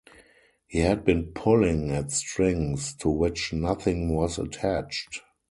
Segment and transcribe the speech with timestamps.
[0.65, 5.21] He had been pulling at strings to which nothing was attached.